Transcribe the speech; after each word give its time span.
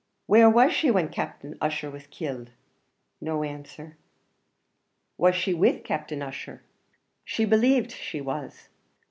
"Where 0.25 0.49
was 0.49 0.71
she 0.73 0.89
when 0.89 1.09
Captain 1.09 1.55
Ussher 1.61 1.91
was 1.91 2.07
killed?" 2.07 2.49
No 3.21 3.43
answer. 3.43 3.97
"Was 5.19 5.35
she 5.35 5.53
with 5.53 5.83
Captain 5.83 6.23
Ussher?" 6.23 6.63
"She 7.23 7.45
believed 7.45 7.91
she 7.91 8.19
was." 8.19 8.69